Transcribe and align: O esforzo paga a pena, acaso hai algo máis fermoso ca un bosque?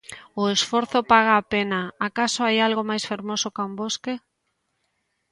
O 0.41 0.43
esforzo 0.57 0.99
paga 1.11 1.33
a 1.37 1.47
pena, 1.53 1.81
acaso 2.07 2.39
hai 2.45 2.57
algo 2.67 2.81
máis 2.89 3.03
fermoso 3.11 3.47
ca 3.55 3.67
un 3.69 3.73
bosque? 3.81 4.13